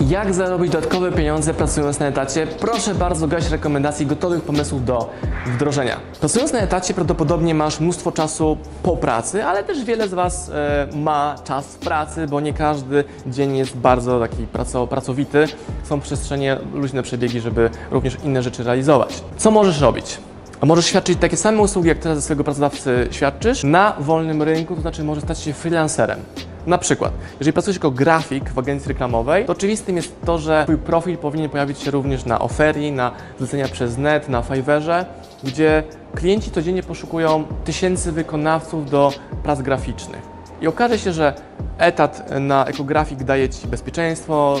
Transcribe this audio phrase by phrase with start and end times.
[0.00, 2.46] Jak zarobić dodatkowe pieniądze pracując na etacie?
[2.46, 5.10] Proszę bardzo, gaś rekomendacji gotowych pomysłów do
[5.46, 5.96] wdrożenia.
[6.20, 10.88] Pracując na etacie prawdopodobnie masz mnóstwo czasu po pracy, ale też wiele z Was e,
[10.96, 15.46] ma czas w pracy, bo nie każdy dzień jest bardzo taki praco, pracowity.
[15.84, 19.22] Są przestrzenie, luźne przebiegi, żeby również inne rzeczy realizować.
[19.36, 20.18] Co możesz robić?
[20.62, 24.80] Możesz świadczyć takie same usługi, jak teraz ze swojego pracodawcy świadczysz, na wolnym rynku, to
[24.80, 26.18] znaczy możesz stać się freelancerem.
[26.66, 30.78] Na przykład, jeżeli pracujesz jako grafik w agencji reklamowej, to oczywistym jest to, że Twój
[30.78, 35.06] profil powinien pojawić się również na oferii, na zlecenia przez net, na Fiverrze,
[35.44, 35.82] gdzie
[36.14, 40.22] klienci codziennie poszukują tysięcy wykonawców do prac graficznych.
[40.60, 41.34] I okaże się, że
[41.78, 44.56] etat na ekografik daje Ci bezpieczeństwo,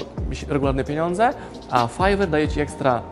[0.48, 1.30] regularne pieniądze,
[1.70, 3.02] a Fiverr daje Ci ekstra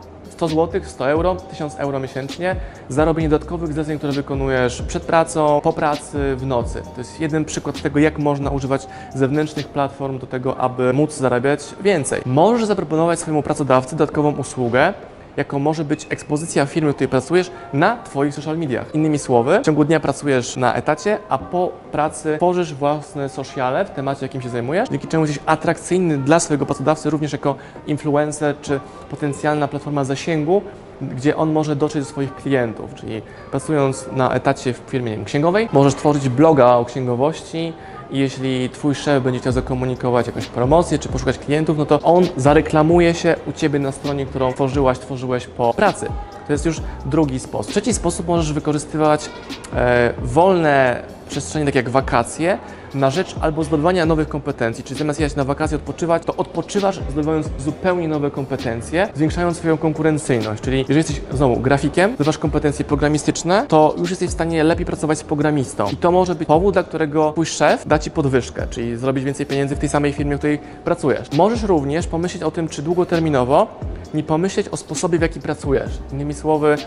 [0.41, 2.55] 100 zł, 100 euro, 1000 euro miesięcznie
[2.89, 6.81] za robienie dodatkowych zleceń, które wykonujesz przed pracą, po pracy, w nocy.
[6.81, 11.75] To jest jeden przykład tego, jak można używać zewnętrznych platform do tego, aby móc zarabiać
[11.81, 12.21] więcej.
[12.25, 14.93] Możesz zaproponować swojemu pracodawcy dodatkową usługę,
[15.37, 18.95] jaką może być ekspozycja firmy, w której pracujesz na Twoich social mediach.
[18.95, 23.89] Innymi słowy, w ciągu dnia pracujesz na etacie, a po pracy tworzysz własne sociale w
[23.89, 27.55] temacie, jakim się zajmujesz, dzięki czemu jesteś atrakcyjny dla swojego pracodawcy również jako
[27.87, 30.61] influencer czy potencjalna platforma zasięgu,
[31.01, 33.21] gdzie on może dotrzeć do swoich klientów, czyli
[33.51, 37.73] pracując na etacie w firmie wiem, księgowej, możesz tworzyć bloga o księgowości,
[38.11, 42.27] i jeśli Twój szef będzie chciał zakomunikować jakąś promocję czy poszukać klientów, no to on
[42.37, 46.07] zareklamuje się u Ciebie na stronie, którą tworzyłaś, tworzyłeś po pracy.
[46.47, 47.71] To jest już drugi sposób.
[47.71, 49.29] Trzeci sposób możesz wykorzystywać
[49.73, 52.57] e, wolne przestrzenie, tak jak wakacje,
[52.93, 57.49] na rzecz albo zdobywania nowych kompetencji, czyli zamiast jechać na wakacje odpoczywać, to odpoczywasz zdobywając
[57.59, 63.95] zupełnie nowe kompetencje, zwiększając swoją konkurencyjność, czyli jeżeli jesteś znowu grafikiem, zdobywasz kompetencje programistyczne, to
[63.97, 67.31] już jesteś w stanie lepiej pracować z programistą i to może być powód, dla którego
[67.31, 70.59] twój szef da Ci podwyżkę, czyli zrobić więcej pieniędzy w tej samej firmie, w której
[70.83, 71.31] pracujesz.
[71.31, 73.67] Możesz również pomyśleć o tym, czy długoterminowo
[74.13, 75.91] nie pomyśleć o sposobie, w jaki pracujesz.
[76.13, 76.77] Innymi słowy,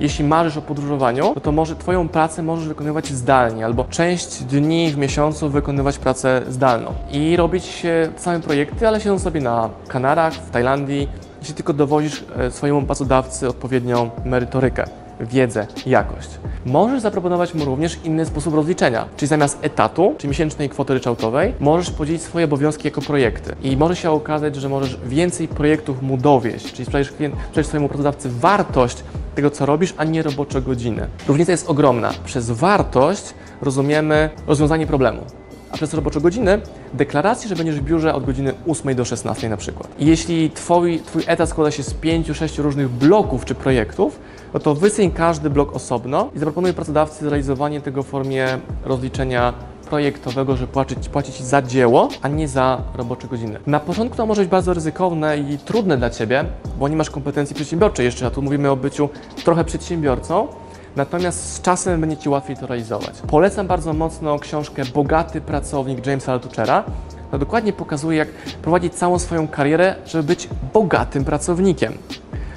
[0.00, 4.92] jeśli marzysz o podróżowaniu, no to może Twoją pracę możesz wykonywać zdalnie, albo część dni
[4.92, 6.92] w miesiącu wykonywać pracę zdalną.
[7.12, 7.82] I robić
[8.16, 11.08] same projekty, ale siedząc sobie na Kanarach, w Tajlandii,
[11.40, 14.84] jeśli tylko dowozisz e, swojemu pracodawcy odpowiednią merytorykę,
[15.20, 16.28] wiedzę, jakość.
[16.66, 21.90] Możesz zaproponować mu również inny sposób rozliczenia, czyli zamiast etatu, czy miesięcznej kwoty ryczałtowej, możesz
[21.90, 23.54] podzielić swoje obowiązki jako projekty.
[23.62, 28.28] I może się okazać, że możesz więcej projektów mu dowieść, czyli sprawdzisz, klient, swojemu pracodawcy
[28.30, 29.04] wartość
[29.34, 31.06] tego, co robisz, a nie robocze godziny.
[31.28, 32.10] Różnica jest ogromna.
[32.24, 35.20] Przez wartość rozumiemy rozwiązanie problemu
[35.74, 36.60] a przez robocze godziny
[36.92, 39.88] deklarację, że będziesz w biurze od godziny 8 do 16 na przykład.
[39.98, 44.20] I jeśli twój, twój etat składa się z 5-6 różnych bloków czy projektów,
[44.54, 48.46] no to wysyń każdy blok osobno i zaproponuj pracodawcy zrealizowanie tego w formie
[48.84, 49.52] rozliczenia
[49.90, 53.58] projektowego, że płacić, płacić za dzieło, a nie za robocze godziny.
[53.66, 56.44] Na początku to może być bardzo ryzykowne i trudne dla Ciebie,
[56.78, 59.08] bo nie masz kompetencji przedsiębiorczej jeszcze, a tu mówimy o byciu
[59.44, 60.48] trochę przedsiębiorcą,
[60.96, 63.14] Natomiast z czasem będzie Ci łatwiej to realizować.
[63.26, 66.84] Polecam bardzo mocno książkę Bogaty Pracownik Jamesa Altuchera.
[67.30, 68.28] To dokładnie pokazuje, jak
[68.62, 71.98] prowadzić całą swoją karierę, żeby być bogatym pracownikiem.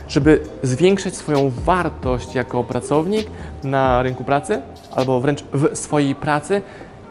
[0.07, 3.27] Żeby zwiększyć swoją wartość jako pracownik
[3.63, 4.61] na rynku pracy
[4.95, 6.61] albo wręcz w swojej pracy,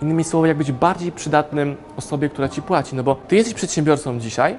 [0.03, 2.97] Innymi słowy, jak być bardziej przydatnym osobie, która ci płaci.
[2.97, 4.57] No bo ty jesteś przedsiębiorcą dzisiaj,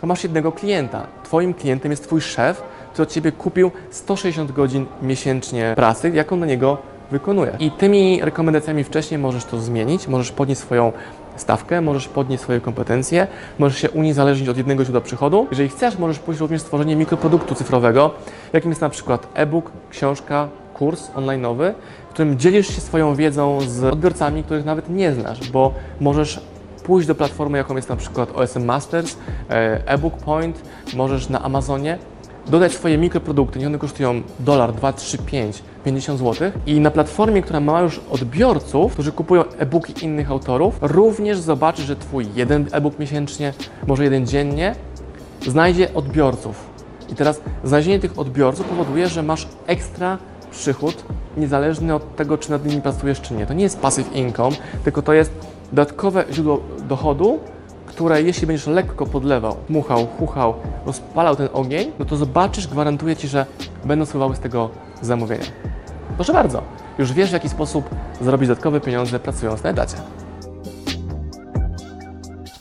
[0.00, 1.06] to masz jednego klienta.
[1.22, 2.62] Twoim klientem jest twój szef,
[2.92, 6.78] który od ciebie kupił 160 godzin miesięcznie pracy, jaką na niego
[7.10, 7.56] wykonuje.
[7.58, 10.92] I tymi rekomendacjami wcześniej możesz to zmienić, możesz podnieść swoją
[11.36, 13.26] stawkę, możesz podnieść swoje kompetencje,
[13.58, 15.46] możesz się uniezależnić od jednego źródła przychodu.
[15.50, 18.10] Jeżeli chcesz, możesz pójść również w stworzenie mikroproduktu cyfrowego,
[18.52, 21.72] jakim jest na przykład e-book, książka, kurs online'owy,
[22.08, 26.40] w którym dzielisz się swoją wiedzą z odbiorcami, których nawet nie znasz, bo możesz
[26.84, 29.16] pójść do platformy, jaką jest na przykład OSM Masters,
[29.50, 30.62] e, e-book Point,
[30.94, 31.98] możesz na Amazonie
[32.46, 37.42] dodać swoje mikroprodukty, nie one kosztują dolar, 2, 3, 5, 50 zł i na platformie,
[37.42, 42.98] która ma już odbiorców, którzy kupują e-booki innych autorów, również zobaczysz, że Twój jeden e-book
[42.98, 43.52] miesięcznie,
[43.86, 44.74] może jeden dziennie,
[45.46, 46.74] znajdzie odbiorców.
[47.12, 50.18] I teraz znalezienie tych odbiorców powoduje, że masz ekstra
[50.50, 51.04] przychód,
[51.36, 53.46] niezależny od tego, czy nad nimi pracujesz, czy nie.
[53.46, 55.32] To nie jest passive income, tylko to jest
[55.72, 57.40] dodatkowe źródło dochodu,
[57.94, 60.54] które jeśli będziesz lekko podlewał, muchał, chuchał,
[60.86, 63.46] rozpalał ten ogień, no to zobaczysz, gwarantuję Ci, że
[63.84, 64.70] będą spływały z tego
[65.02, 65.44] zamówienia.
[66.16, 66.62] Proszę bardzo,
[66.98, 69.96] już wiesz w jaki sposób zarobić dodatkowe pieniądze pracując na etacie.